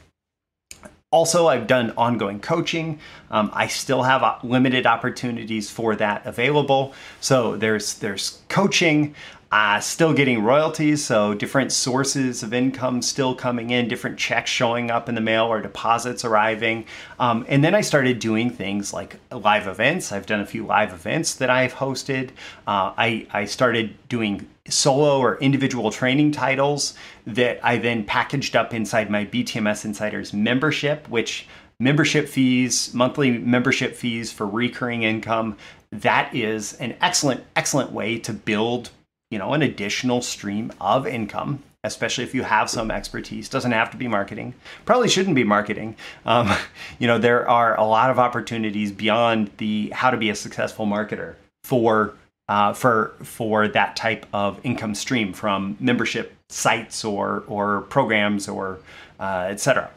Also, 1.11 1.47
I've 1.47 1.65
done 1.65 1.93
ongoing 1.95 2.41
coaching. 2.41 2.99
Um, 3.31 3.49
I 3.53 3.67
still 3.67 4.03
have 4.03 4.43
limited 4.43 4.85
opportunities 4.85 5.69
for 5.69 5.95
that 5.95 6.25
available. 6.25 6.93
So 7.21 7.55
there's 7.55 7.99
there's 7.99 8.41
coaching 8.49 9.15
uh, 9.55 9.79
still 9.79 10.11
getting 10.11 10.43
royalties, 10.43 11.01
so 11.01 11.33
different 11.33 11.71
sources 11.71 12.43
of 12.43 12.53
income 12.53 13.01
still 13.01 13.33
coming 13.33 13.69
in, 13.69 13.87
different 13.87 14.19
checks 14.19 14.51
showing 14.51 14.91
up 14.91 15.07
in 15.07 15.15
the 15.15 15.21
mail 15.21 15.45
or 15.45 15.61
deposits 15.61 16.25
arriving. 16.25 16.83
Um, 17.19 17.45
and 17.47 17.63
then 17.63 17.73
I 17.73 17.79
started 17.79 18.19
doing 18.19 18.49
things 18.49 18.91
like 18.91 19.15
live 19.31 19.67
events. 19.67 20.11
I've 20.11 20.25
done 20.25 20.41
a 20.41 20.45
few 20.45 20.65
live 20.65 20.91
events 20.91 21.35
that 21.35 21.49
I've 21.49 21.73
hosted. 21.73 22.31
Uh, 22.67 22.91
I, 22.97 23.27
I 23.31 23.45
started 23.45 23.95
doing 24.09 24.45
solo 24.67 25.19
or 25.19 25.37
individual 25.37 25.89
training 25.89 26.33
titles 26.33 26.93
that 27.25 27.57
I 27.63 27.77
then 27.77 28.03
packaged 28.03 28.57
up 28.57 28.73
inside 28.73 29.09
my 29.09 29.23
BTMS 29.23 29.85
Insiders 29.85 30.33
membership, 30.33 31.07
which 31.07 31.47
membership 31.79 32.27
fees, 32.27 32.93
monthly 32.93 33.31
membership 33.31 33.95
fees 33.95 34.33
for 34.33 34.45
recurring 34.45 35.03
income. 35.03 35.55
That 35.91 36.35
is 36.35 36.73
an 36.73 36.97
excellent, 36.99 37.45
excellent 37.55 37.93
way 37.93 38.19
to 38.19 38.33
build 38.33 38.89
you 39.35 39.39
know, 39.39 39.51
an 39.51 39.61
additional 39.61 40.21
stream 40.21 40.71
of 40.79 41.05
income, 41.05 41.61
especially 41.83 42.23
if 42.23 42.33
you 42.33 42.43
have 42.43 42.69
some 42.69 42.89
expertise. 42.89 43.49
Doesn't 43.49 43.73
have 43.73 43.91
to 43.91 43.97
be 43.97 44.07
marketing. 44.07 44.53
Probably 44.85 45.09
shouldn't 45.09 45.35
be 45.35 45.43
marketing. 45.43 45.97
Um, 46.25 46.55
you 46.99 47.07
know, 47.07 47.17
there 47.17 47.45
are 47.49 47.77
a 47.77 47.83
lot 47.83 48.09
of 48.09 48.17
opportunities 48.17 48.93
beyond 48.93 49.51
the 49.57 49.89
how 49.89 50.09
to 50.09 50.15
be 50.15 50.29
a 50.29 50.35
successful 50.35 50.85
marketer 50.85 51.35
for 51.65 52.13
uh, 52.47 52.71
for 52.71 53.13
for 53.23 53.67
that 53.67 53.97
type 53.97 54.25
of 54.31 54.57
income 54.63 54.95
stream 54.95 55.33
from 55.33 55.75
membership 55.81 56.33
sites 56.47 57.03
or 57.03 57.43
or 57.47 57.81
programs 57.81 58.47
or 58.47 58.79
uh, 59.19 59.47
etc. 59.49 59.91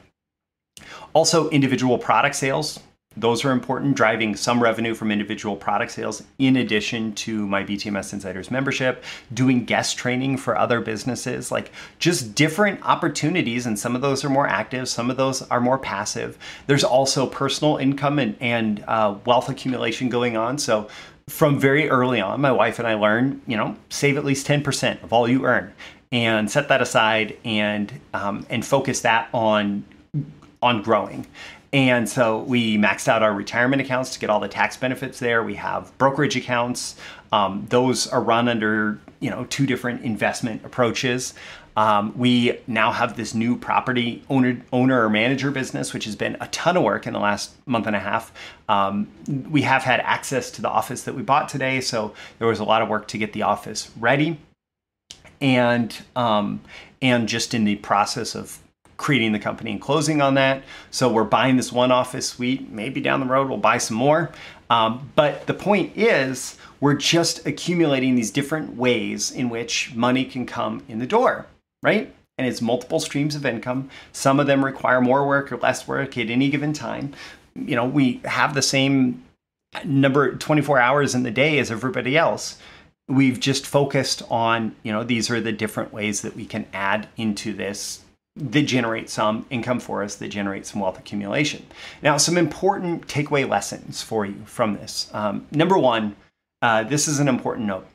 Also, 1.14 1.48
individual 1.50 1.96
product 1.96 2.34
sales 2.34 2.80
those 3.20 3.44
are 3.44 3.50
important, 3.50 3.96
driving 3.96 4.36
some 4.36 4.62
revenue 4.62 4.94
from 4.94 5.10
individual 5.10 5.56
product 5.56 5.92
sales 5.92 6.22
in 6.38 6.56
addition 6.56 7.12
to 7.14 7.46
my 7.46 7.64
BTMS 7.64 8.12
Insiders 8.12 8.50
membership, 8.50 9.02
doing 9.32 9.64
guest 9.64 9.98
training 9.98 10.36
for 10.36 10.56
other 10.56 10.80
businesses, 10.80 11.50
like 11.50 11.72
just 11.98 12.34
different 12.34 12.80
opportunities. 12.84 13.66
And 13.66 13.78
some 13.78 13.96
of 13.96 14.02
those 14.02 14.24
are 14.24 14.30
more 14.30 14.46
active, 14.46 14.88
some 14.88 15.10
of 15.10 15.16
those 15.16 15.42
are 15.42 15.60
more 15.60 15.78
passive. 15.78 16.38
There's 16.66 16.84
also 16.84 17.26
personal 17.26 17.76
income 17.76 18.18
and, 18.18 18.36
and 18.40 18.84
uh, 18.86 19.16
wealth 19.24 19.48
accumulation 19.48 20.08
going 20.08 20.36
on. 20.36 20.58
So 20.58 20.88
from 21.28 21.58
very 21.58 21.90
early 21.90 22.20
on, 22.20 22.40
my 22.40 22.52
wife 22.52 22.78
and 22.78 22.88
I 22.88 22.94
learned, 22.94 23.42
you 23.46 23.56
know, 23.56 23.76
save 23.90 24.16
at 24.16 24.24
least 24.24 24.46
10% 24.46 25.02
of 25.02 25.12
all 25.12 25.28
you 25.28 25.44
earn 25.44 25.72
and 26.10 26.50
set 26.50 26.68
that 26.68 26.80
aside 26.80 27.36
and 27.44 27.92
um, 28.14 28.46
and 28.48 28.64
focus 28.64 29.02
that 29.02 29.28
on 29.34 29.84
on 30.62 30.82
growing. 30.82 31.26
And 31.72 32.08
so 32.08 32.38
we 32.38 32.78
maxed 32.78 33.08
out 33.08 33.22
our 33.22 33.32
retirement 33.32 33.82
accounts 33.82 34.14
to 34.14 34.18
get 34.18 34.30
all 34.30 34.40
the 34.40 34.48
tax 34.48 34.76
benefits 34.76 35.18
there. 35.18 35.42
We 35.42 35.54
have 35.56 35.96
brokerage 35.98 36.36
accounts. 36.36 36.96
Um, 37.30 37.66
those 37.68 38.06
are 38.06 38.22
run 38.22 38.48
under 38.48 38.98
you 39.20 39.30
know 39.30 39.44
two 39.50 39.66
different 39.66 40.02
investment 40.02 40.64
approaches. 40.64 41.34
Um, 41.76 42.12
we 42.18 42.58
now 42.66 42.90
have 42.90 43.16
this 43.16 43.34
new 43.34 43.56
property 43.56 44.24
owner, 44.28 44.60
owner 44.72 45.04
or 45.04 45.08
manager 45.08 45.52
business, 45.52 45.92
which 45.92 46.06
has 46.06 46.16
been 46.16 46.36
a 46.40 46.48
ton 46.48 46.76
of 46.76 46.82
work 46.82 47.06
in 47.06 47.12
the 47.12 47.20
last 47.20 47.54
month 47.66 47.86
and 47.86 47.94
a 47.94 48.00
half. 48.00 48.32
Um, 48.68 49.06
we 49.48 49.62
have 49.62 49.84
had 49.84 50.00
access 50.00 50.50
to 50.52 50.62
the 50.62 50.68
office 50.68 51.04
that 51.04 51.14
we 51.14 51.22
bought 51.22 51.48
today, 51.48 51.80
so 51.80 52.14
there 52.38 52.48
was 52.48 52.58
a 52.58 52.64
lot 52.64 52.82
of 52.82 52.88
work 52.88 53.06
to 53.08 53.18
get 53.18 53.32
the 53.32 53.42
office 53.42 53.92
ready, 54.00 54.40
and 55.40 55.96
um, 56.16 56.62
and 57.00 57.28
just 57.28 57.54
in 57.54 57.64
the 57.64 57.76
process 57.76 58.34
of 58.34 58.58
creating 58.98 59.32
the 59.32 59.38
company 59.38 59.70
and 59.70 59.80
closing 59.80 60.20
on 60.20 60.34
that. 60.34 60.62
So 60.90 61.10
we're 61.10 61.24
buying 61.24 61.56
this 61.56 61.72
one 61.72 61.90
office 61.90 62.28
suite. 62.28 62.70
Maybe 62.70 63.00
down 63.00 63.20
the 63.20 63.26
road 63.26 63.48
we'll 63.48 63.56
buy 63.56 63.78
some 63.78 63.96
more. 63.96 64.30
Um, 64.68 65.10
but 65.16 65.46
the 65.46 65.54
point 65.54 65.96
is, 65.96 66.58
we're 66.80 66.94
just 66.94 67.46
accumulating 67.46 68.14
these 68.14 68.30
different 68.30 68.76
ways 68.76 69.30
in 69.30 69.48
which 69.48 69.94
money 69.94 70.24
can 70.24 70.44
come 70.44 70.84
in 70.88 70.98
the 70.98 71.06
door, 71.06 71.46
right? 71.82 72.14
And 72.36 72.46
it's 72.46 72.60
multiple 72.60 73.00
streams 73.00 73.34
of 73.34 73.46
income. 73.46 73.88
Some 74.12 74.38
of 74.38 74.46
them 74.46 74.64
require 74.64 75.00
more 75.00 75.26
work 75.26 75.50
or 75.50 75.56
less 75.56 75.88
work 75.88 76.18
at 76.18 76.28
any 76.28 76.50
given 76.50 76.72
time. 76.72 77.14
You 77.54 77.76
know, 77.76 77.86
we 77.86 78.20
have 78.24 78.54
the 78.54 78.62
same 78.62 79.24
number 79.84 80.34
24 80.34 80.78
hours 80.78 81.14
in 81.14 81.22
the 81.22 81.30
day 81.30 81.58
as 81.58 81.70
everybody 81.70 82.16
else 82.16 82.58
we've 83.08 83.40
just 83.40 83.66
focused 83.66 84.22
on 84.30 84.76
you 84.82 84.92
know 84.92 85.02
these 85.02 85.30
are 85.30 85.40
the 85.40 85.52
different 85.52 85.92
ways 85.92 86.22
that 86.22 86.36
we 86.36 86.44
can 86.44 86.66
add 86.72 87.08
into 87.16 87.52
this 87.52 88.04
that 88.38 88.62
generate 88.62 89.10
some 89.10 89.46
income 89.50 89.80
for 89.80 90.02
us, 90.02 90.14
that 90.16 90.28
generate 90.28 90.64
some 90.66 90.80
wealth 90.80 90.98
accumulation. 90.98 91.66
Now, 92.02 92.16
some 92.16 92.38
important 92.38 93.06
takeaway 93.08 93.48
lessons 93.48 94.02
for 94.02 94.24
you 94.24 94.42
from 94.44 94.74
this. 94.74 95.10
Um, 95.12 95.46
number 95.50 95.76
one, 95.76 96.16
uh, 96.62 96.84
this 96.84 97.08
is 97.08 97.18
an 97.18 97.28
important 97.28 97.66
note. 97.66 97.86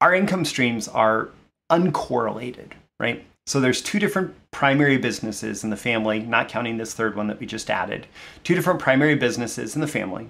Our 0.00 0.14
income 0.14 0.44
streams 0.44 0.88
are 0.88 1.30
uncorrelated, 1.70 2.72
right? 2.98 3.24
So 3.46 3.60
there's 3.60 3.82
two 3.82 3.98
different 3.98 4.34
primary 4.50 4.96
businesses 4.96 5.64
in 5.64 5.70
the 5.70 5.76
family, 5.76 6.20
not 6.20 6.48
counting 6.48 6.76
this 6.76 6.94
third 6.94 7.14
one 7.14 7.26
that 7.28 7.38
we 7.38 7.46
just 7.46 7.70
added. 7.70 8.06
Two 8.42 8.54
different 8.54 8.80
primary 8.80 9.14
businesses 9.14 9.74
in 9.74 9.80
the 9.80 9.86
family, 9.86 10.28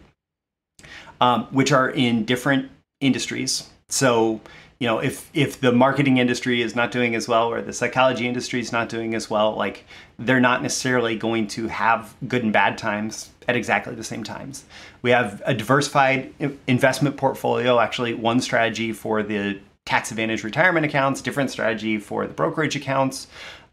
um, 1.21 1.45
which 1.53 1.73
are 1.73 1.91
in 1.91 2.25
different 2.25 2.71
industries. 3.01 3.71
So 3.89 4.41
you 4.79 4.87
know 4.87 4.99
if 4.99 5.31
if 5.35 5.61
the 5.61 5.73
marketing 5.73 6.19
industry 6.19 6.61
is 6.61 6.75
not 6.75 6.91
doing 6.91 7.15
as 7.15 7.29
well 7.29 7.49
or 7.49 7.63
the 7.63 7.73
psychology 7.73 8.27
industry 8.27 8.61
is 8.61 8.73
not 8.73 8.89
doing 8.89 9.15
as 9.15 9.31
well 9.31 9.55
like 9.55 9.85
they're 10.19 10.41
not 10.41 10.63
necessarily 10.63 11.17
going 11.17 11.47
to 11.47 11.69
have 11.69 12.15
good 12.27 12.43
and 12.43 12.53
bad 12.53 12.77
times 12.79 13.31
at 13.49 13.57
exactly 13.57 13.95
the 13.95 14.05
same 14.05 14.25
times. 14.25 14.65
We 15.03 15.11
have 15.11 15.43
a 15.45 15.55
diversified 15.55 16.33
investment 16.67 17.17
portfolio 17.17 17.79
actually 17.79 18.15
one 18.15 18.41
strategy 18.41 18.93
for 18.93 19.23
the 19.23 19.61
tax 19.85 20.11
advantage 20.11 20.45
retirement 20.45 20.87
accounts 20.87 21.21
different 21.21 21.51
strategy 21.51 21.99
for 21.99 22.27
the 22.27 22.35
brokerage 22.35 22.77
accounts. 22.77 23.27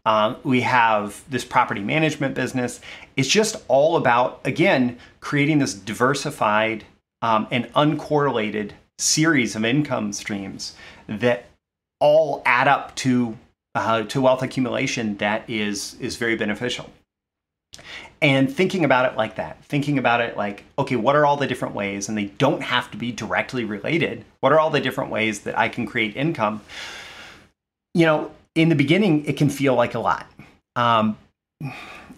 Um, 0.04 0.36
we 0.42 0.62
have 0.62 1.22
this 1.30 1.44
property 1.44 1.80
management 1.80 2.34
business. 2.34 2.80
It's 3.16 3.28
just 3.28 3.56
all 3.68 3.96
about 3.96 4.40
again 4.44 4.98
creating 5.20 5.58
this 5.58 5.74
diversified 5.74 6.84
um, 7.22 7.46
and 7.50 7.72
uncorrelated 7.74 8.72
series 9.02 9.56
of 9.56 9.64
income 9.64 10.12
streams 10.12 10.74
that 11.06 11.46
all 12.00 12.42
add 12.46 12.68
up 12.68 12.94
to 12.96 13.36
uh, 13.74 14.02
to 14.02 14.20
wealth 14.20 14.42
accumulation 14.42 15.16
that 15.16 15.48
is 15.48 15.96
is 16.00 16.16
very 16.16 16.36
beneficial. 16.36 16.90
And 18.20 18.54
thinking 18.54 18.84
about 18.84 19.10
it 19.10 19.16
like 19.16 19.36
that, 19.36 19.64
thinking 19.64 19.98
about 19.98 20.20
it 20.20 20.36
like, 20.36 20.64
okay, 20.78 20.94
what 20.94 21.16
are 21.16 21.26
all 21.26 21.36
the 21.36 21.46
different 21.46 21.74
ways, 21.74 22.08
and 22.08 22.16
they 22.16 22.26
don't 22.26 22.62
have 22.62 22.90
to 22.92 22.96
be 22.96 23.10
directly 23.10 23.64
related. 23.64 24.24
What 24.40 24.52
are 24.52 24.60
all 24.60 24.70
the 24.70 24.80
different 24.80 25.10
ways 25.10 25.40
that 25.40 25.58
I 25.58 25.68
can 25.68 25.86
create 25.86 26.16
income? 26.16 26.60
You 27.94 28.06
know, 28.06 28.30
in 28.54 28.68
the 28.68 28.74
beginning, 28.74 29.24
it 29.24 29.36
can 29.36 29.48
feel 29.48 29.74
like 29.74 29.94
a 29.94 29.98
lot, 29.98 30.26
um, 30.76 31.16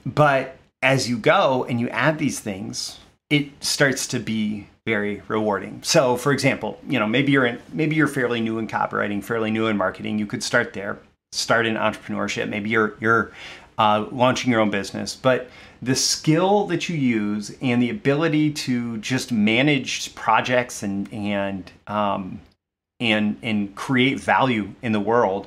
but 0.05 0.59
as 0.83 1.09
you 1.09 1.17
go 1.17 1.65
and 1.65 1.81
you 1.81 1.89
add 1.89 2.19
these 2.19 2.41
things, 2.41 2.99
it 3.31 3.65
starts 3.65 4.07
to 4.09 4.19
be 4.19 4.69
very 4.87 5.23
rewarding. 5.29 5.83
So, 5.83 6.17
for 6.17 6.33
example, 6.33 6.79
you 6.89 6.99
know, 6.99 7.07
maybe 7.07 7.33
you're 7.33 7.47
in, 7.47 7.61
maybe 7.73 7.97
you're 7.97 8.07
fairly 8.07 8.41
new 8.41 8.59
in 8.59 8.69
copywriting, 8.69 9.25
fairly 9.25 9.51
new 9.51 9.67
in 9.67 9.77
marketing. 9.77 10.19
You 10.19 10.27
could 10.27 10.43
start 10.43 10.73
there, 10.73 10.99
start 11.33 11.67
in 11.67 11.75
entrepreneurship. 11.75 12.49
Maybe 12.49 12.71
you're 12.71 12.95
you're 13.01 13.33
uh, 13.79 14.07
launching 14.13 14.51
your 14.51 14.61
own 14.61 14.71
business, 14.71 15.17
but 15.17 15.49
the 15.83 15.97
skill 15.97 16.67
that 16.67 16.89
you 16.89 16.97
use 16.97 17.57
and 17.61 17.83
the 17.83 17.91
ability 17.91 18.53
to 18.53 18.99
just 18.99 19.33
manage 19.33 20.15
projects 20.15 20.83
and 20.83 21.13
and 21.13 21.73
um, 21.87 22.41
and 23.01 23.39
and 23.43 23.75
create 23.75 24.21
value 24.21 24.75
in 24.83 24.93
the 24.93 25.01
world 25.01 25.47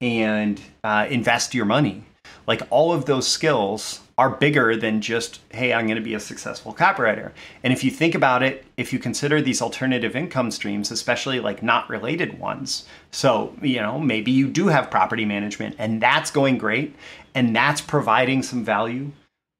and 0.00 0.60
uh, 0.84 1.06
invest 1.10 1.54
your 1.54 1.64
money, 1.64 2.04
like 2.46 2.62
all 2.70 2.92
of 2.92 3.06
those 3.06 3.26
skills 3.26 4.00
are 4.18 4.30
bigger 4.30 4.76
than 4.76 5.02
just, 5.02 5.40
hey, 5.50 5.74
I'm 5.74 5.86
going 5.86 5.96
to 5.96 6.02
be 6.02 6.14
a 6.14 6.20
successful 6.20 6.72
copywriter. 6.72 7.32
And 7.62 7.72
if 7.72 7.84
you 7.84 7.90
think 7.90 8.14
about 8.14 8.42
it, 8.42 8.64
if 8.78 8.90
you 8.90 8.98
consider 8.98 9.42
these 9.42 9.60
alternative 9.60 10.16
income 10.16 10.50
streams, 10.50 10.90
especially 10.90 11.38
like 11.38 11.62
not 11.62 11.90
related 11.90 12.38
ones, 12.38 12.86
so, 13.10 13.54
you 13.60 13.80
know, 13.80 13.98
maybe 13.98 14.30
you 14.30 14.48
do 14.48 14.68
have 14.68 14.90
property 14.90 15.26
management 15.26 15.76
and 15.78 16.00
that's 16.00 16.30
going 16.30 16.56
great 16.56 16.96
and 17.34 17.54
that's 17.54 17.82
providing 17.82 18.42
some 18.42 18.64
value 18.64 19.12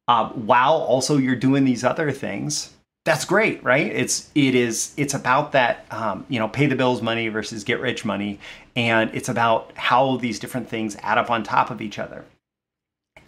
uh, 0.09 0.29
while 0.31 0.75
also 0.75 1.19
you're 1.19 1.37
doing 1.37 1.65
these 1.65 1.85
other 1.85 2.11
things. 2.11 2.73
That's 3.05 3.25
great, 3.25 3.63
right? 3.63 3.87
It's 3.87 4.31
it 4.35 4.57
is 4.57 4.93
it's 4.97 5.15
about 5.15 5.53
that 5.53 5.87
um, 5.93 6.27
you 6.29 6.41
know 6.41 6.49
pay 6.49 6.67
the 6.67 6.75
bills 6.75 7.03
money 7.03 7.29
versus 7.29 7.63
get 7.63 7.79
rich 7.81 8.05
money, 8.05 8.41
and 8.75 9.15
it's 9.15 9.29
about 9.29 9.71
how 9.77 10.17
these 10.17 10.41
different 10.41 10.69
things 10.69 10.97
add 11.03 11.17
up 11.17 11.31
on 11.31 11.45
top 11.45 11.71
of 11.71 11.81
each 11.81 12.01
other. 12.01 12.25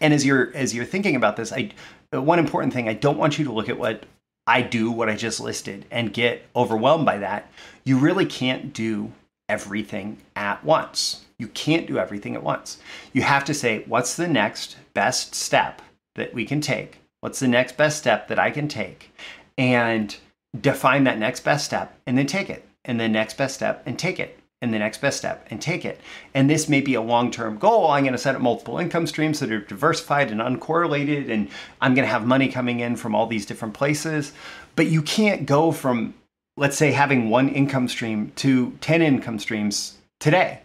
And 0.01 0.15
as 0.15 0.25
you're 0.25 0.55
as 0.55 0.75
you're 0.75 0.85
thinking 0.85 1.17
about 1.17 1.37
this, 1.37 1.53
I 1.53 1.71
one 2.11 2.39
important 2.39 2.73
thing 2.73 2.89
I 2.89 2.95
don't 2.95 3.19
want 3.19 3.39
you 3.39 3.45
to 3.45 3.53
look 3.53 3.69
at 3.69 3.79
what 3.79 4.07
I 4.47 4.63
do, 4.63 4.91
what 4.91 5.09
I 5.09 5.15
just 5.15 5.41
listed, 5.41 5.85
and 5.91 6.13
get 6.13 6.47
overwhelmed 6.57 7.05
by 7.05 7.19
that. 7.19 7.51
You 7.85 7.99
really 7.99 8.25
can't 8.25 8.73
do 8.73 9.13
everything 9.49 10.19
at 10.37 10.65
once. 10.65 11.27
You 11.39 11.49
can't 11.49 11.87
do 11.87 11.99
everything 11.99 12.35
at 12.35 12.43
once. 12.43 12.79
You 13.13 13.23
have 13.23 13.45
to 13.45 13.55
say, 13.55 13.85
what's 13.87 14.17
the 14.17 14.27
next 14.27 14.77
best 14.95 15.35
step 15.35 15.83
that 16.15 16.33
we 16.35 16.45
can 16.45 16.61
take? 16.61 17.01
What's 17.21 17.41
the 17.41 17.49
next 17.49 17.77
best 17.77 17.99
step 17.99 18.29
that 18.29 18.39
I 18.39 18.51
can 18.51 18.69
take? 18.69 19.13
And 19.57 20.17
define 20.59 21.05
that 21.05 21.19
next 21.19 21.41
best 21.41 21.65
step 21.65 21.99
and 22.07 22.17
then 22.17 22.27
take 22.27 22.49
it. 22.49 22.67
And 22.85 22.99
the 22.99 23.09
next 23.09 23.37
best 23.37 23.55
step 23.55 23.83
and 23.85 23.99
take 23.99 24.19
it 24.19 24.38
and 24.61 24.75
the 24.75 24.79
next 24.79 25.01
best 25.01 25.19
step 25.19 25.47
and 25.51 25.63
take 25.63 25.85
it. 25.85 26.01
And 26.35 26.51
this 26.51 26.69
may 26.69 26.81
be 26.81 26.95
a 26.95 27.01
long 27.01 27.31
term 27.31 27.59
goal. 27.59 27.91
I'm 27.91 28.03
going 28.03 28.13
to 28.13 28.19
set 28.19 28.35
up 28.35 28.41
multiple 28.41 28.79
income 28.79 29.07
streams 29.07 29.41
that 29.41 29.53
are 29.53 29.61
diversified 29.61 30.31
and 30.31 30.41
uncorrelated, 30.41 31.31
and 31.31 31.49
I'm 31.81 31.95
going 31.95 32.07
to 32.07 32.11
have 32.11 32.27
money 32.27 32.49
coming 32.49 32.81
in 32.81 32.97
from 32.97 33.15
all 33.15 33.27
these 33.27 33.47
different 33.47 33.75
places. 33.75 34.33
But 34.75 34.89
you 34.89 35.03
can't 35.03 35.47
go 35.47 35.73
from, 35.73 36.15
let's 36.57 36.77
say, 36.77 36.93
having 36.93 37.31
one 37.31 37.49
income 37.49 37.89
stream 37.89 38.33
to 38.37 38.73
10 38.81 39.03
income 39.03 39.39
streams 39.39 39.99
today. 40.21 40.61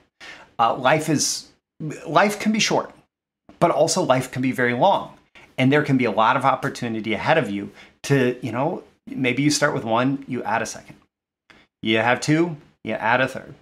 Uh, 0.57 0.75
life 0.75 1.09
is 1.09 1.49
life 2.07 2.39
can 2.39 2.51
be 2.51 2.59
short, 2.59 2.93
but 3.59 3.71
also 3.71 4.01
life 4.01 4.31
can 4.31 4.41
be 4.41 4.51
very 4.51 4.73
long. 4.73 5.17
And 5.57 5.71
there 5.71 5.83
can 5.83 5.97
be 5.97 6.05
a 6.05 6.11
lot 6.11 6.35
of 6.35 6.45
opportunity 6.45 7.13
ahead 7.13 7.37
of 7.37 7.49
you 7.49 7.71
to, 8.03 8.39
you 8.41 8.51
know, 8.51 8.83
maybe 9.05 9.43
you 9.43 9.51
start 9.51 9.75
with 9.75 9.83
one, 9.83 10.25
you 10.27 10.41
add 10.43 10.63
a 10.63 10.65
second. 10.65 10.95
You 11.83 11.97
have 11.97 12.21
two, 12.21 12.57
you 12.83 12.93
add 12.93 13.21
a 13.21 13.27
third 13.27 13.53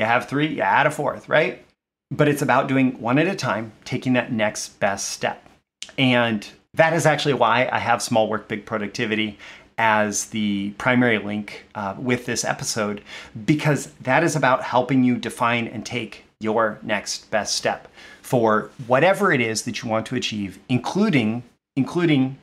you 0.00 0.06
have 0.06 0.28
three, 0.28 0.54
you 0.54 0.62
add 0.62 0.86
a 0.86 0.90
fourth, 0.90 1.28
right? 1.28 1.62
But 2.10 2.26
it's 2.26 2.40
about 2.40 2.68
doing 2.68 2.98
one 3.00 3.18
at 3.18 3.28
a 3.28 3.36
time, 3.36 3.72
taking 3.84 4.14
that 4.14 4.32
next 4.32 4.80
best 4.80 5.10
step. 5.10 5.46
And 5.98 6.48
that 6.72 6.94
is 6.94 7.04
actually 7.04 7.34
why 7.34 7.68
I 7.70 7.78
have 7.78 8.02
Small 8.02 8.26
Work, 8.28 8.48
Big 8.48 8.64
Productivity 8.64 9.38
as 9.76 10.26
the 10.26 10.70
primary 10.78 11.18
link 11.18 11.66
uh, 11.74 11.94
with 11.98 12.24
this 12.24 12.44
episode, 12.46 13.02
because 13.44 13.92
that 14.00 14.24
is 14.24 14.36
about 14.36 14.62
helping 14.62 15.04
you 15.04 15.16
define 15.16 15.66
and 15.68 15.84
take 15.84 16.24
your 16.40 16.78
next 16.82 17.30
best 17.30 17.54
step 17.54 17.86
for 18.22 18.70
whatever 18.86 19.32
it 19.32 19.40
is 19.42 19.62
that 19.62 19.82
you 19.82 19.88
want 19.90 20.06
to 20.06 20.16
achieve, 20.16 20.58
including 20.70 21.42
including 21.76 22.38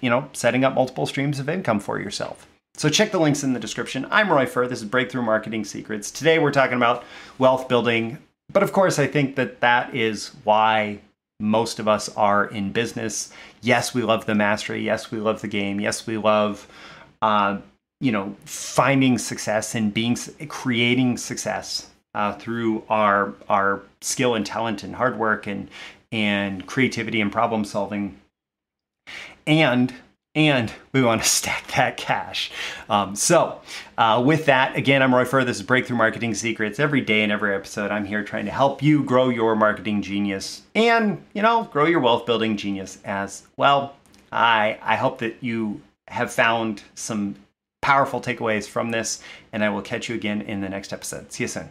you 0.00 0.08
know 0.08 0.30
setting 0.32 0.64
up 0.64 0.74
multiple 0.74 1.04
streams 1.04 1.38
of 1.38 1.48
income 1.48 1.78
for 1.78 2.00
yourself. 2.00 2.46
So 2.78 2.90
check 2.90 3.10
the 3.10 3.18
links 3.18 3.42
in 3.42 3.54
the 3.54 3.58
description. 3.58 4.06
I'm 4.10 4.30
Roy 4.30 4.44
Furr. 4.44 4.68
This 4.68 4.82
is 4.82 4.84
Breakthrough 4.84 5.22
Marketing 5.22 5.64
Secrets. 5.64 6.10
Today 6.10 6.38
we're 6.38 6.52
talking 6.52 6.76
about 6.76 7.04
wealth 7.38 7.68
building. 7.68 8.18
But 8.52 8.62
of 8.62 8.74
course, 8.74 8.98
I 8.98 9.06
think 9.06 9.36
that 9.36 9.60
that 9.60 9.94
is 9.94 10.32
why 10.44 11.00
most 11.40 11.78
of 11.78 11.88
us 11.88 12.14
are 12.16 12.44
in 12.44 12.72
business. 12.72 13.32
Yes, 13.62 13.94
we 13.94 14.02
love 14.02 14.26
the 14.26 14.34
mastery. 14.34 14.84
Yes, 14.84 15.10
we 15.10 15.18
love 15.20 15.40
the 15.40 15.48
game. 15.48 15.80
Yes, 15.80 16.06
we 16.06 16.18
love, 16.18 16.68
uh, 17.22 17.56
you 18.00 18.12
know, 18.12 18.36
finding 18.44 19.16
success 19.16 19.74
and 19.74 19.94
being 19.94 20.14
creating 20.48 21.16
success 21.16 21.88
uh, 22.14 22.34
through 22.34 22.84
our 22.90 23.32
our 23.48 23.80
skill 24.02 24.34
and 24.34 24.44
talent 24.44 24.82
and 24.82 24.96
hard 24.96 25.18
work 25.18 25.46
and 25.46 25.70
and 26.12 26.66
creativity 26.66 27.22
and 27.22 27.32
problem 27.32 27.64
solving. 27.64 28.20
And 29.46 29.94
and 30.36 30.72
we 30.92 31.02
want 31.02 31.22
to 31.22 31.28
stack 31.28 31.66
that 31.68 31.96
cash. 31.96 32.52
Um, 32.88 33.16
so, 33.16 33.60
uh, 33.98 34.22
with 34.24 34.44
that, 34.46 34.76
again, 34.76 35.02
I'm 35.02 35.12
Roy 35.12 35.24
Furr. 35.24 35.44
This 35.44 35.56
is 35.56 35.62
Breakthrough 35.64 35.96
Marketing 35.96 36.34
Secrets. 36.34 36.78
Every 36.78 37.00
day 37.00 37.22
in 37.22 37.32
every 37.32 37.54
episode, 37.54 37.90
I'm 37.90 38.04
here 38.04 38.22
trying 38.22 38.44
to 38.44 38.52
help 38.52 38.82
you 38.82 39.02
grow 39.02 39.30
your 39.30 39.56
marketing 39.56 40.02
genius 40.02 40.62
and, 40.76 41.24
you 41.32 41.42
know, 41.42 41.64
grow 41.64 41.86
your 41.86 42.00
wealth 42.00 42.26
building 42.26 42.56
genius 42.56 42.98
as 43.04 43.44
well. 43.56 43.96
I, 44.30 44.78
I 44.82 44.96
hope 44.96 45.18
that 45.18 45.42
you 45.42 45.80
have 46.08 46.32
found 46.32 46.82
some 46.94 47.36
powerful 47.80 48.20
takeaways 48.20 48.68
from 48.68 48.90
this, 48.90 49.22
and 49.52 49.64
I 49.64 49.70
will 49.70 49.82
catch 49.82 50.08
you 50.08 50.14
again 50.14 50.42
in 50.42 50.60
the 50.60 50.68
next 50.68 50.92
episode. 50.92 51.32
See 51.32 51.44
you 51.44 51.48
soon. 51.48 51.70